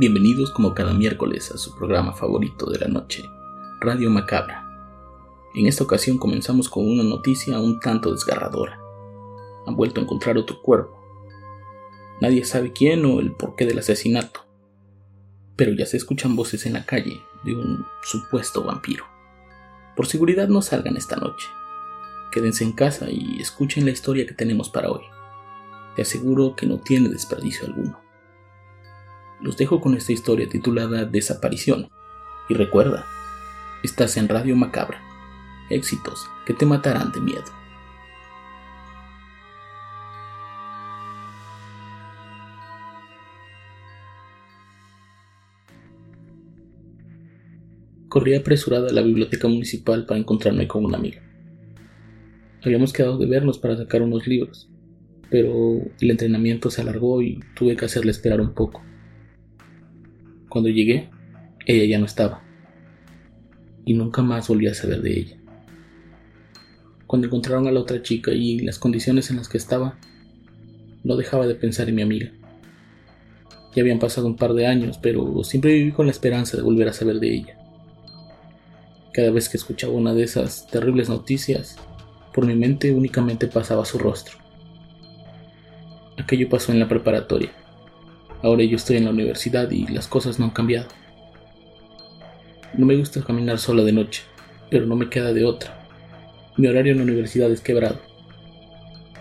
[0.00, 3.28] Bienvenidos como cada miércoles a su programa favorito de la noche,
[3.80, 4.64] Radio Macabra.
[5.56, 8.78] En esta ocasión comenzamos con una noticia un tanto desgarradora.
[9.66, 10.96] Han vuelto a encontrar otro cuerpo.
[12.20, 14.46] Nadie sabe quién o el porqué del asesinato,
[15.56, 19.04] pero ya se escuchan voces en la calle de un supuesto vampiro.
[19.96, 21.48] Por seguridad no salgan esta noche.
[22.30, 25.02] Quédense en casa y escuchen la historia que tenemos para hoy.
[25.96, 28.07] Te aseguro que no tiene desperdicio alguno.
[29.40, 31.88] Los dejo con esta historia titulada Desaparición.
[32.48, 33.06] Y recuerda,
[33.84, 35.00] estás en Radio Macabra.
[35.70, 37.44] Éxitos que te matarán de miedo.
[48.08, 51.22] Corrí apresurada a la biblioteca municipal para encontrarme con una amiga.
[52.64, 54.68] Habíamos quedado de vernos para sacar unos libros,
[55.30, 58.87] pero el entrenamiento se alargó y tuve que hacerle esperar un poco.
[60.48, 61.10] Cuando llegué,
[61.66, 62.42] ella ya no estaba.
[63.84, 65.36] Y nunca más volví a saber de ella.
[67.06, 69.98] Cuando encontraron a la otra chica y las condiciones en las que estaba,
[71.04, 72.30] no dejaba de pensar en mi amiga.
[73.74, 76.88] Ya habían pasado un par de años, pero siempre viví con la esperanza de volver
[76.88, 77.58] a saber de ella.
[79.12, 81.76] Cada vez que escuchaba una de esas terribles noticias,
[82.34, 84.38] por mi mente únicamente pasaba su rostro.
[86.18, 87.52] Aquello pasó en la preparatoria.
[88.42, 90.86] Ahora yo estoy en la universidad y las cosas no han cambiado.
[92.74, 94.22] No me gusta caminar sola de noche,
[94.70, 95.74] pero no me queda de otra.
[96.56, 98.00] Mi horario en la universidad es quebrado.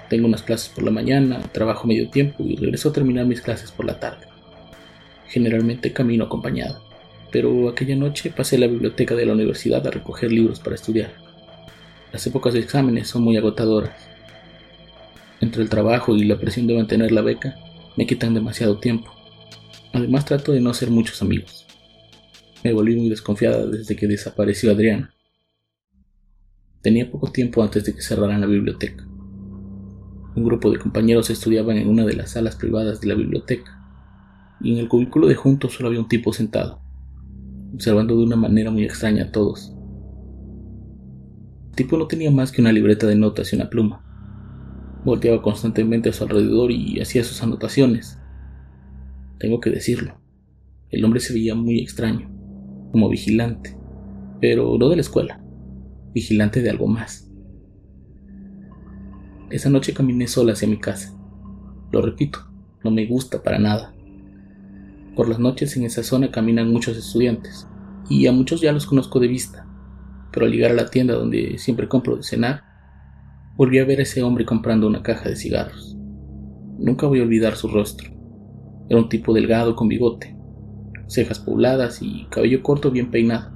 [0.10, 3.72] Tengo unas clases por la mañana, trabajo medio tiempo y regreso a terminar mis clases
[3.72, 4.28] por la tarde.
[5.28, 6.82] Generalmente camino acompañado,
[7.32, 11.12] pero aquella noche pasé la biblioteca de la universidad a recoger libros para estudiar.
[12.14, 14.08] Las épocas de exámenes son muy agotadoras.
[15.42, 17.56] Entre el trabajo y la presión de mantener la beca,
[17.98, 19.12] me quitan demasiado tiempo.
[19.92, 21.66] Además trato de no hacer muchos amigos.
[22.64, 25.14] Me volví muy desconfiada desde que desapareció Adriana.
[26.82, 29.04] Tenía poco tiempo antes de que cerraran la biblioteca.
[30.36, 33.74] Un grupo de compañeros estudiaban en una de las salas privadas de la biblioteca,
[34.62, 36.80] y en el cubículo de juntos solo había un tipo sentado,
[37.74, 39.74] observando de una manera muy extraña a todos.
[41.70, 44.07] El tipo no tenía más que una libreta de notas y una pluma.
[45.08, 48.20] Volteaba constantemente a su alrededor y hacía sus anotaciones.
[49.40, 50.20] Tengo que decirlo,
[50.90, 52.30] el hombre se veía muy extraño,
[52.92, 53.78] como vigilante,
[54.42, 55.42] pero no de la escuela,
[56.14, 57.32] vigilante de algo más.
[59.50, 61.18] Esa noche caminé sola hacia mi casa.
[61.94, 62.40] Lo repito,
[62.84, 63.96] no me gusta para nada.
[65.16, 67.66] Por las noches en esa zona caminan muchos estudiantes,
[68.10, 69.66] y a muchos ya los conozco de vista,
[70.34, 72.67] pero al llegar a la tienda donde siempre compro de cenar,
[73.58, 75.98] volví a ver a ese hombre comprando una caja de cigarros.
[76.78, 78.12] Nunca voy a olvidar su rostro.
[78.88, 80.38] Era un tipo delgado con bigote,
[81.08, 83.52] cejas pobladas y cabello corto bien peinado.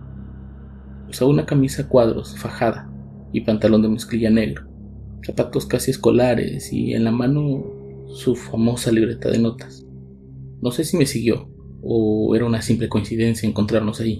[1.07, 2.91] Usaba una camisa cuadros, fajada,
[3.31, 4.67] y pantalón de mezclilla negro,
[5.25, 7.63] zapatos casi escolares y en la mano
[8.07, 9.85] su famosa libreta de notas.
[10.61, 11.49] No sé si me siguió
[11.83, 14.19] o era una simple coincidencia encontrarnos ahí.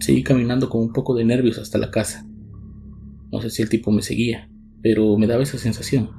[0.00, 2.26] Seguí caminando con un poco de nervios hasta la casa.
[3.32, 4.50] No sé si el tipo me seguía,
[4.82, 6.10] pero me daba esa sensación.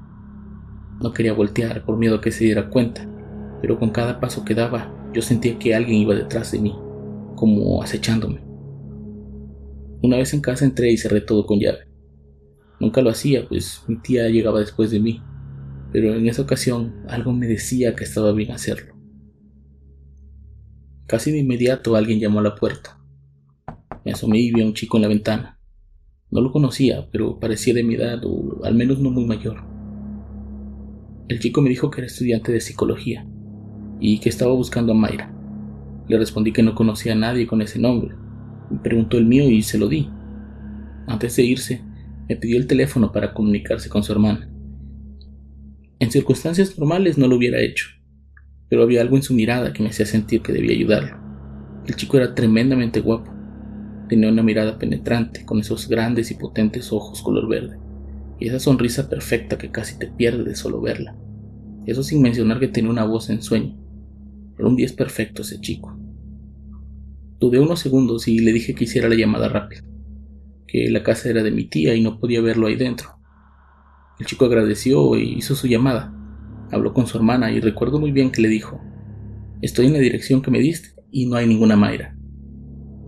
[0.99, 3.07] No quería voltear por miedo a que se diera cuenta,
[3.61, 6.75] pero con cada paso que daba yo sentía que alguien iba detrás de mí,
[7.35, 8.41] como acechándome.
[10.01, 11.87] Una vez en casa entré y cerré todo con llave.
[12.79, 15.21] Nunca lo hacía, pues mi tía llegaba después de mí,
[15.91, 18.95] pero en esa ocasión algo me decía que estaba bien hacerlo.
[21.05, 22.99] Casi de inmediato alguien llamó a la puerta.
[24.03, 25.59] Me asomé y vi a un chico en la ventana.
[26.33, 29.63] No lo conocía, pero parecía de mi edad o al menos no muy mayor.
[31.27, 33.23] El chico me dijo que era estudiante de psicología
[33.99, 35.31] y que estaba buscando a Mayra.
[36.07, 38.15] Le respondí que no conocía a nadie con ese nombre.
[38.71, 40.09] Me preguntó el mío y se lo di.
[41.05, 41.83] Antes de irse,
[42.27, 44.49] me pidió el teléfono para comunicarse con su hermana.
[45.99, 47.89] En circunstancias normales no lo hubiera hecho,
[48.69, 51.15] pero había algo en su mirada que me hacía sentir que debía ayudarlo.
[51.85, 53.32] El chico era tremendamente guapo.
[54.09, 57.77] Tenía una mirada penetrante, con esos grandes y potentes ojos color verde,
[58.39, 61.15] y esa sonrisa perfecta que casi te pierde de solo verla.
[61.85, 63.77] Eso sin mencionar que tenía una voz en sueño.
[64.57, 65.97] Era un 10 perfecto ese chico.
[67.39, 69.83] Dudé unos segundos y le dije que hiciera la llamada rápida,
[70.67, 73.09] que la casa era de mi tía y no podía verlo ahí dentro.
[74.19, 76.13] El chico agradeció e hizo su llamada.
[76.71, 78.79] Habló con su hermana y recuerdo muy bien que le dijo,
[79.61, 82.12] Estoy en la dirección que me diste y no hay ninguna Mayra.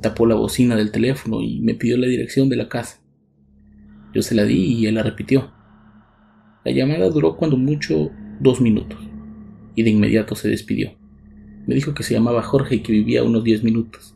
[0.05, 3.01] Tapó la bocina del teléfono y me pidió la dirección de la casa.
[4.13, 5.51] Yo se la di y él la repitió.
[6.63, 8.99] La llamada duró cuando mucho dos minutos
[9.73, 10.91] y de inmediato se despidió.
[11.65, 14.15] Me dijo que se llamaba Jorge y que vivía unos diez minutos,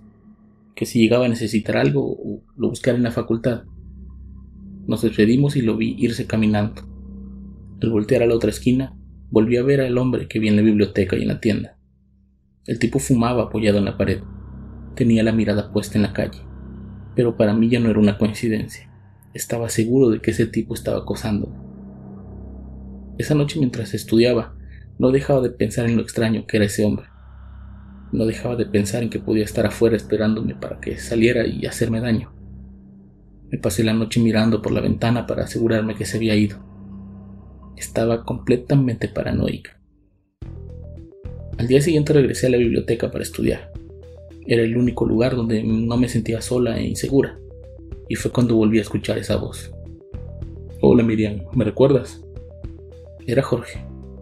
[0.76, 3.64] que si llegaba a necesitar algo lo buscara en la facultad.
[4.86, 6.84] Nos despedimos y lo vi irse caminando.
[7.82, 8.96] Al voltear a la otra esquina,
[9.32, 11.80] volví a ver al hombre que vi en la biblioteca y en la tienda.
[12.68, 14.22] El tipo fumaba apoyado en la pared.
[15.00, 16.42] Tenía la mirada puesta en la calle.
[17.16, 18.92] Pero para mí ya no era una coincidencia.
[19.34, 21.50] Estaba seguro de que ese tipo estaba acosando.
[23.18, 24.58] Esa noche mientras estudiaba,
[24.98, 27.06] no dejaba de pensar en lo extraño que era ese hombre.
[28.12, 32.02] No dejaba de pensar en que podía estar afuera esperándome para que saliera y hacerme
[32.02, 32.34] daño.
[33.50, 36.58] Me pasé la noche mirando por la ventana para asegurarme que se había ido.
[37.78, 39.80] Estaba completamente paranoica.
[41.58, 43.72] Al día siguiente regresé a la biblioteca para estudiar.
[44.52, 47.40] Era el único lugar donde no me sentía sola e insegura.
[48.08, 49.72] Y fue cuando volví a escuchar esa voz.
[50.82, 52.20] Hola Miriam, ¿me recuerdas?
[53.28, 53.78] Era Jorge.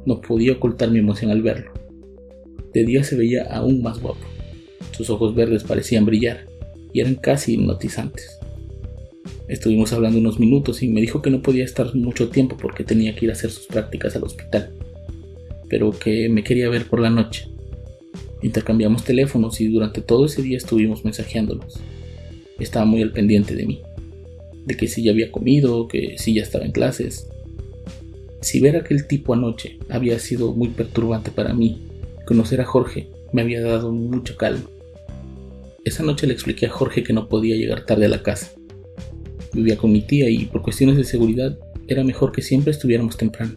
[0.05, 1.71] No podía ocultar mi emoción al verlo.
[2.73, 4.19] De día se veía aún más guapo.
[4.91, 6.45] Sus ojos verdes parecían brillar
[6.91, 8.37] y eran casi hipnotizantes.
[9.47, 13.15] Estuvimos hablando unos minutos y me dijo que no podía estar mucho tiempo porque tenía
[13.15, 14.73] que ir a hacer sus prácticas al hospital,
[15.69, 17.47] pero que me quería ver por la noche.
[18.47, 21.81] Intercambiamos teléfonos y durante todo ese día estuvimos mensajeándonos.
[22.59, 23.81] Estaba muy al pendiente de mí,
[24.65, 27.27] de que si ya había comido, que si ya estaba en clases.
[28.39, 31.81] Si ver a aquel tipo anoche había sido muy perturbante para mí,
[32.25, 34.63] conocer a Jorge me había dado mucha calma.
[35.83, 38.51] Esa noche le expliqué a Jorge que no podía llegar tarde a la casa
[39.51, 41.59] Vivía con mi tía y por cuestiones de seguridad
[41.89, 43.55] era mejor que siempre estuviéramos temprano.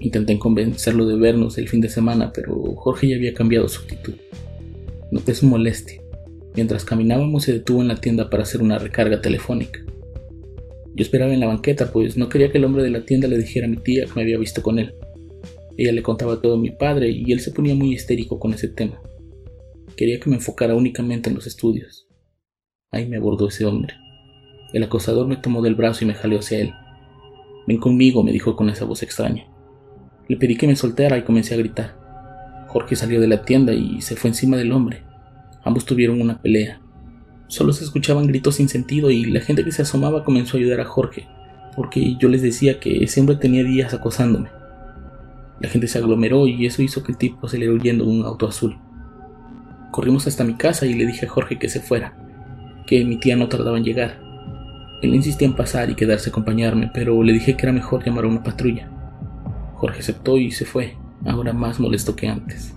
[0.00, 4.14] Intenté convencerlo de vernos el fin de semana, pero Jorge ya había cambiado su actitud.
[5.10, 6.00] Noté su molestia.
[6.54, 9.80] Mientras caminábamos se detuvo en la tienda para hacer una recarga telefónica.
[10.94, 13.38] Yo esperaba en la banqueta, pues no quería que el hombre de la tienda le
[13.38, 14.94] dijera a mi tía que me había visto con él.
[15.76, 18.68] Ella le contaba todo a mi padre y él se ponía muy histérico con ese
[18.68, 19.00] tema.
[19.96, 22.06] Quería que me enfocara únicamente en los estudios.
[22.92, 23.94] Ahí me abordó ese hombre.
[24.72, 26.72] El acosador me tomó del brazo y me jaleó hacia él.
[27.66, 29.48] Ven conmigo, me dijo con esa voz extraña.
[30.28, 31.96] Le pedí que me soltara y comencé a gritar.
[32.68, 35.02] Jorge salió de la tienda y se fue encima del hombre.
[35.62, 36.80] Ambos tuvieron una pelea.
[37.46, 40.80] Solo se escuchaban gritos sin sentido y la gente que se asomaba comenzó a ayudar
[40.80, 41.28] a Jorge,
[41.76, 44.48] porque yo les decía que ese hombre tenía días acosándome.
[45.60, 48.48] La gente se aglomeró y eso hizo que el tipo saliera huyendo en un auto
[48.48, 48.76] azul.
[49.92, 52.16] Corrimos hasta mi casa y le dije a Jorge que se fuera,
[52.86, 54.20] que mi tía no tardaba en llegar.
[55.02, 58.24] Él insistía en pasar y quedarse a acompañarme, pero le dije que era mejor llamar
[58.24, 58.90] a una patrulla.
[59.84, 60.96] Jorge aceptó y se fue,
[61.26, 62.74] ahora más molesto que antes.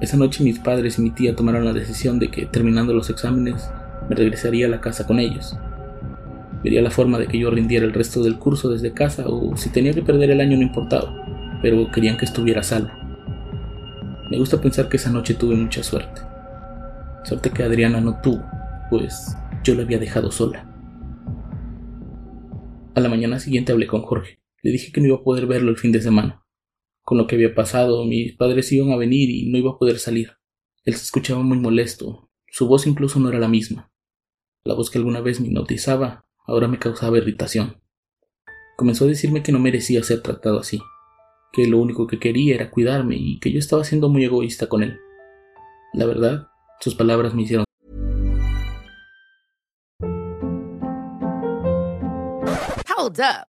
[0.00, 3.68] Esa noche mis padres y mi tía tomaron la decisión de que, terminando los exámenes,
[4.08, 5.58] me regresaría a la casa con ellos.
[6.62, 9.68] Vería la forma de que yo rindiera el resto del curso desde casa o si
[9.70, 11.12] tenía que perder el año no importaba,
[11.60, 12.92] pero querían que estuviera salvo.
[14.30, 16.20] Me gusta pensar que esa noche tuve mucha suerte.
[17.24, 18.44] Suerte que Adriana no tuvo,
[18.90, 20.64] pues yo la había dejado sola.
[22.94, 24.39] A la mañana siguiente hablé con Jorge.
[24.62, 26.44] Le dije que no iba a poder verlo el fin de semana.
[27.02, 29.98] Con lo que había pasado, mis padres iban a venir y no iba a poder
[29.98, 30.32] salir.
[30.84, 32.30] Él se escuchaba muy molesto.
[32.48, 33.90] Su voz incluso no era la misma.
[34.64, 37.80] La voz que alguna vez me hipnotizaba ahora me causaba irritación.
[38.76, 40.80] Comenzó a decirme que no merecía ser tratado así,
[41.52, 44.82] que lo único que quería era cuidarme y que yo estaba siendo muy egoísta con
[44.82, 44.98] él.
[45.92, 46.48] La verdad,
[46.80, 47.64] sus palabras me hicieron
[52.96, 53.50] Hold up.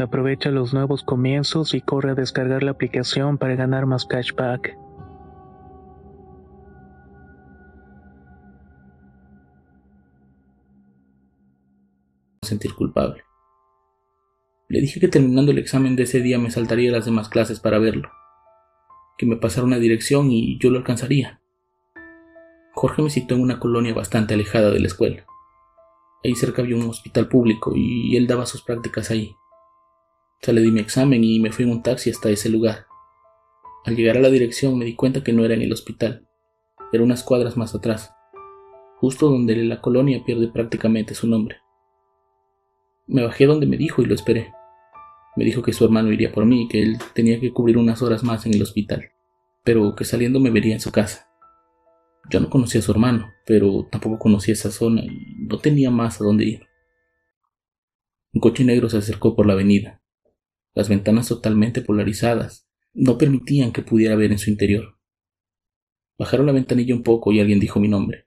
[0.00, 4.74] Aprovecha los nuevos comienzos y corre a descargar la aplicación para ganar más cashback.
[12.42, 13.22] sentir culpable.
[14.68, 17.78] Le dije que terminando el examen de ese día me saltaría las demás clases para
[17.78, 18.10] verlo,
[19.18, 21.42] que me pasara una dirección y yo lo alcanzaría.
[22.72, 25.26] Jorge me citó en una colonia bastante alejada de la escuela.
[26.24, 29.36] Ahí cerca había un hospital público y él daba sus prácticas ahí.
[30.48, 32.86] O le di mi examen y me fui en un taxi hasta ese lugar.
[33.84, 36.26] Al llegar a la dirección me di cuenta que no era en el hospital,
[36.92, 38.12] era unas cuadras más atrás,
[38.96, 41.58] justo donde la colonia pierde prácticamente su nombre.
[43.06, 44.52] Me bajé donde me dijo y lo esperé.
[45.36, 48.02] Me dijo que su hermano iría por mí y que él tenía que cubrir unas
[48.02, 49.10] horas más en el hospital,
[49.62, 51.28] pero que saliendo me vería en su casa.
[52.30, 56.20] Yo no conocía a su hermano, pero tampoco conocía esa zona y no tenía más
[56.20, 56.66] a dónde ir.
[58.32, 59.99] Un coche negro se acercó por la avenida
[60.74, 64.98] las ventanas totalmente polarizadas no permitían que pudiera ver en su interior.
[66.18, 68.26] Bajaron la ventanilla un poco y alguien dijo mi nombre.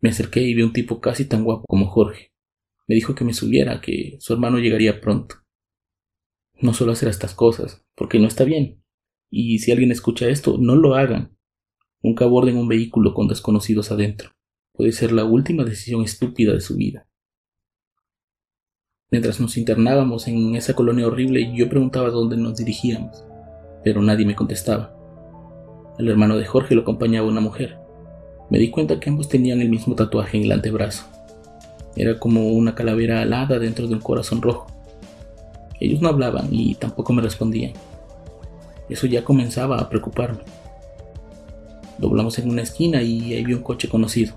[0.00, 2.32] Me acerqué y vi un tipo casi tan guapo como Jorge.
[2.86, 5.36] Me dijo que me subiera, que su hermano llegaría pronto.
[6.60, 8.82] No suelo hacer estas cosas, porque no está bien.
[9.30, 11.36] Y si alguien escucha esto, no lo hagan.
[12.02, 14.30] Nunca aborden un vehículo con desconocidos adentro.
[14.72, 17.05] Puede ser la última decisión estúpida de su vida.
[19.12, 23.24] Mientras nos internábamos en esa colonia horrible, yo preguntaba dónde nos dirigíamos,
[23.84, 24.96] pero nadie me contestaba.
[25.96, 27.78] El hermano de Jorge lo acompañaba una mujer.
[28.50, 31.04] Me di cuenta que ambos tenían el mismo tatuaje en el antebrazo.
[31.94, 34.66] Era como una calavera alada dentro de un corazón rojo.
[35.78, 37.74] Ellos no hablaban y tampoco me respondían.
[38.88, 40.40] Eso ya comenzaba a preocuparme.
[41.98, 44.34] Doblamos en una esquina y ahí vi un coche conocido.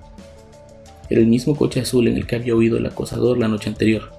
[1.09, 4.18] Era el mismo coche azul en el que había oído el acosador la noche anterior.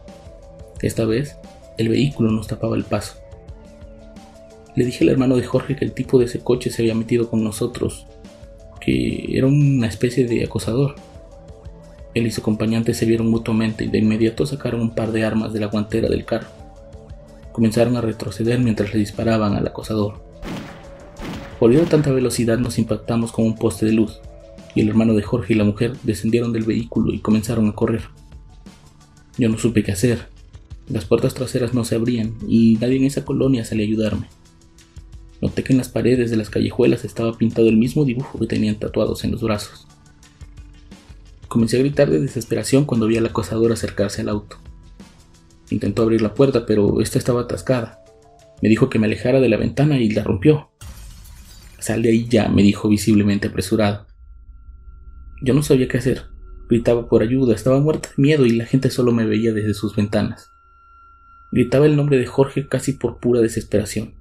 [0.83, 1.37] Esta vez,
[1.77, 3.17] el vehículo nos tapaba el paso.
[4.77, 7.29] Le dije al hermano de Jorge que el tipo de ese coche se había metido
[7.29, 8.07] con nosotros,
[8.81, 10.95] que era una especie de acosador.
[12.15, 15.53] Él y su acompañante se vieron mutuamente y de inmediato sacaron un par de armas
[15.53, 16.49] de la guantera del carro.
[17.53, 20.23] Comenzaron a retroceder mientras le disparaban al acosador.
[21.61, 24.21] Volviendo a tanta velocidad nos impactamos con un poste de luz,
[24.75, 28.03] y el hermano de Jorge y la mujer descendieron del vehículo y comenzaron a correr.
[29.37, 30.27] Yo no supe qué hacer,
[30.91, 34.29] las puertas traseras no se abrían y nadie en esa colonia salía a ayudarme.
[35.41, 38.75] Noté que en las paredes de las callejuelas estaba pintado el mismo dibujo que tenían
[38.75, 39.87] tatuados en los brazos.
[41.49, 44.57] Comencé a gritar de desesperación cuando vi al acosador acercarse al auto.
[45.71, 48.03] Intentó abrir la puerta, pero esta estaba atascada.
[48.61, 50.71] Me dijo que me alejara de la ventana y la rompió.
[51.79, 54.07] Sal de ahí ya, me dijo visiblemente apresurado.
[55.43, 56.25] Yo no sabía qué hacer.
[56.69, 59.97] Gritaba por ayuda, estaba muerta de miedo y la gente solo me veía desde sus
[59.97, 60.50] ventanas.
[61.53, 64.15] Gritaba el nombre de Jorge casi por pura desesperación.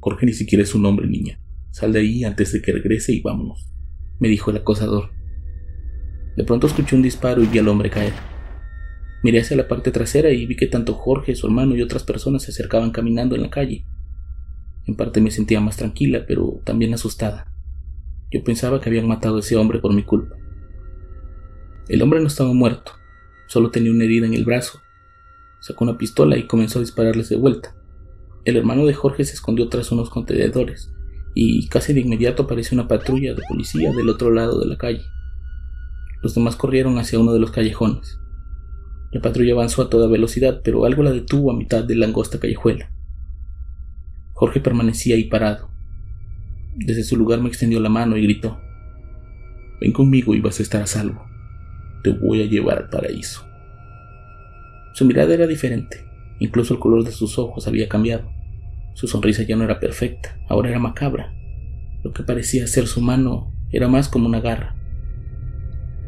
[0.00, 1.38] Jorge ni siquiera es un nombre, niña.
[1.70, 3.70] Sal de ahí antes de que regrese y vámonos,
[4.18, 5.10] me dijo el acosador.
[6.36, 8.14] De pronto escuché un disparo y vi al hombre caer.
[9.22, 12.42] Miré hacia la parte trasera y vi que tanto Jorge, su hermano y otras personas
[12.42, 13.84] se acercaban caminando en la calle.
[14.86, 17.52] En parte me sentía más tranquila, pero también asustada.
[18.30, 20.36] Yo pensaba que habían matado a ese hombre por mi culpa.
[21.88, 22.92] El hombre no estaba muerto,
[23.48, 24.80] solo tenía una herida en el brazo.
[25.60, 27.74] Sacó una pistola y comenzó a dispararles de vuelta.
[28.44, 30.92] El hermano de Jorge se escondió tras unos contenedores
[31.34, 35.02] y casi de inmediato apareció una patrulla de policía del otro lado de la calle.
[36.22, 38.18] Los demás corrieron hacia uno de los callejones.
[39.12, 42.40] La patrulla avanzó a toda velocidad, pero algo la detuvo a mitad de la angosta
[42.40, 42.90] callejuela.
[44.32, 45.68] Jorge permanecía ahí parado.
[46.76, 48.58] Desde su lugar me extendió la mano y gritó,
[49.80, 51.22] Ven conmigo y vas a estar a salvo.
[52.02, 53.46] Te voy a llevar al paraíso.
[54.96, 56.06] Su mirada era diferente,
[56.38, 58.30] incluso el color de sus ojos había cambiado.
[58.94, 61.34] Su sonrisa ya no era perfecta, ahora era macabra.
[62.02, 64.74] Lo que parecía ser su mano era más como una garra.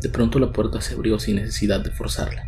[0.00, 2.45] De pronto la puerta se abrió sin necesidad de forzarla.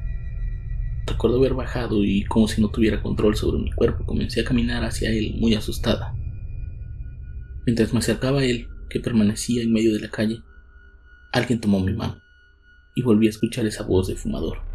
[1.07, 4.83] Recuerdo haber bajado y, como si no tuviera control sobre mi cuerpo, comencé a caminar
[4.83, 6.17] hacia él muy asustada.
[7.67, 10.41] Mientras me acercaba a él, que permanecía en medio de la calle,
[11.33, 12.17] alguien tomó mi mano
[12.95, 14.70] y volví a escuchar esa voz de fumador.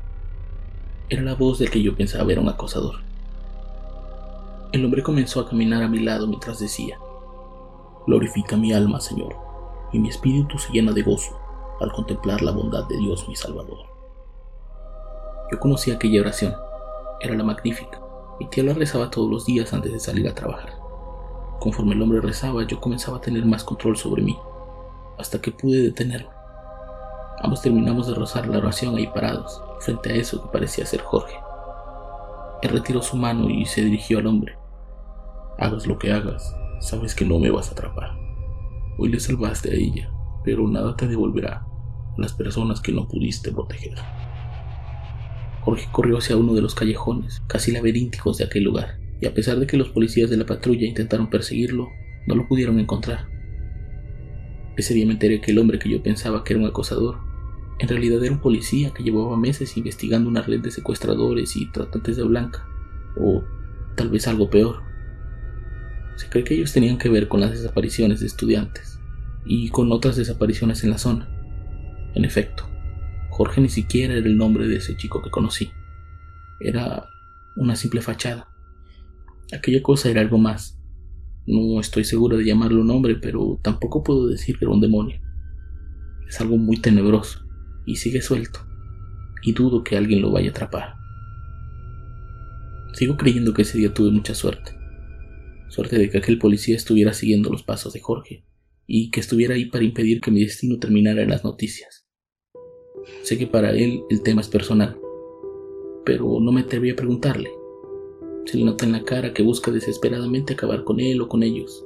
[1.08, 2.96] Era la voz del que yo pensaba era un acosador.
[4.72, 6.98] El hombre comenzó a caminar a mi lado mientras decía,
[8.08, 9.36] Glorifica mi alma, Señor,
[9.94, 11.40] y mi espíritu se llena de gozo
[11.80, 13.86] al contemplar la bondad de Dios mi Salvador.
[15.52, 16.56] Yo conocía aquella oración,
[17.22, 18.02] era la magnífica.
[18.40, 20.74] Mi tía la rezaba todos los días antes de salir a trabajar.
[21.60, 24.40] Conforme el hombre rezaba, yo comenzaba a tener más control sobre mí,
[25.20, 26.34] hasta que pude detenerme.
[27.42, 31.36] Ambos terminamos de rozar la oración ahí parados, frente a eso que parecía ser Jorge.
[32.64, 34.58] Él retiró su mano y se dirigió al hombre.
[35.60, 38.12] Hagas lo que hagas, sabes que no me vas a atrapar.
[38.98, 40.12] Hoy le salvaste a ella,
[40.44, 41.66] pero nada te devolverá a
[42.18, 43.96] las personas que no pudiste proteger.
[45.62, 49.60] Jorge corrió hacia uno de los callejones, casi laberínticos de aquel lugar, y a pesar
[49.60, 51.90] de que los policías de la patrulla intentaron perseguirlo,
[52.28, 53.28] no lo pudieron encontrar.
[54.78, 57.20] Ese día me enteré que el hombre que yo pensaba que era un acosador,
[57.78, 62.16] en realidad era un policía que llevaba meses investigando una red de secuestradores y tratantes
[62.16, 62.66] de blanca,
[63.18, 63.44] o
[63.96, 64.82] tal vez algo peor.
[66.16, 69.00] Se cree que ellos tenían que ver con las desapariciones de estudiantes
[69.46, 71.30] y con otras desapariciones en la zona.
[72.14, 72.66] En efecto,
[73.30, 75.70] Jorge ni siquiera era el nombre de ese chico que conocí.
[76.62, 77.06] Era
[77.58, 78.48] una simple fachada.
[79.54, 80.80] Aquella cosa era algo más.
[81.46, 85.20] No estoy seguro de llamarlo nombre, pero tampoco puedo decir que era un demonio.
[86.28, 87.45] Es algo muy tenebroso
[87.86, 88.60] y sigue suelto,
[89.42, 90.96] y dudo que alguien lo vaya a atrapar.
[92.94, 94.72] Sigo creyendo que ese día tuve mucha suerte.
[95.68, 98.46] Suerte de que aquel policía estuviera siguiendo los pasos de Jorge
[98.88, 102.08] y que estuviera ahí para impedir que mi destino terminara en las noticias.
[103.24, 104.98] Sé que para él el tema es personal,
[106.06, 107.50] pero no me atreví a preguntarle.
[108.46, 111.84] Se le nota en la cara que busca desesperadamente acabar con él o con ellos,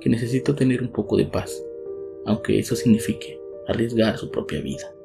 [0.00, 1.60] que necesita tener un poco de paz,
[2.24, 4.95] aunque eso signifique arriesgar su propia vida.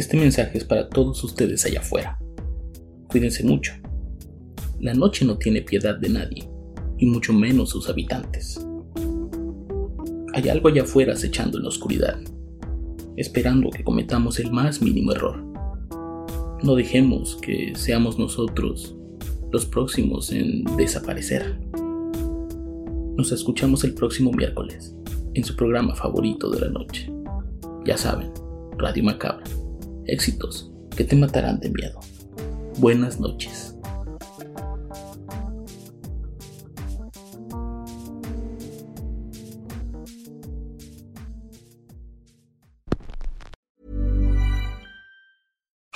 [0.00, 2.18] Este mensaje es para todos ustedes allá afuera.
[3.10, 3.74] Cuídense mucho.
[4.80, 6.48] La noche no tiene piedad de nadie,
[6.96, 8.66] y mucho menos sus habitantes.
[10.32, 12.18] Hay algo allá afuera acechando en la oscuridad,
[13.18, 15.44] esperando que cometamos el más mínimo error.
[16.62, 18.96] No dejemos que seamos nosotros
[19.52, 21.60] los próximos en desaparecer.
[23.18, 24.96] Nos escuchamos el próximo miércoles
[25.34, 27.12] en su programa favorito de la noche.
[27.84, 28.32] Ya saben,
[28.78, 29.59] Radio Macabra
[30.06, 32.00] éxitos que te matarán de miedo.
[32.78, 33.74] Buenas noches.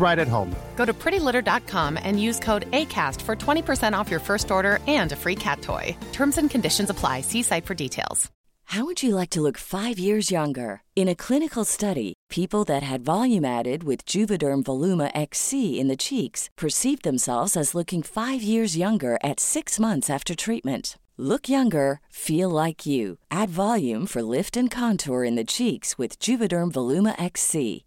[0.00, 0.54] right at home.
[0.76, 5.16] Go to prettylitter.com and use code ACAST for 20% off your first order and a
[5.16, 5.94] free cat toy.
[6.12, 7.20] Terms and conditions apply.
[7.20, 8.30] See site for details.
[8.72, 10.82] How would you like to look five years younger?
[10.94, 15.96] In a clinical study, people that had volume added with Juvederm Voluma XC in the
[15.96, 20.98] cheeks perceived themselves as looking five years younger at six months after treatment.
[21.16, 23.16] Look younger, feel like you.
[23.30, 27.86] Add volume for lift and contour in the cheeks with Juvederm Voluma XC.